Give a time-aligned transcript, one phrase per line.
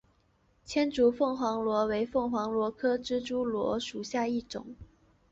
[0.65, 4.75] 千足凤凰螺为凤凰螺科蜘蛛螺属下的一个种。